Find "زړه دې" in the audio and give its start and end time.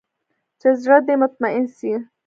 0.81-1.15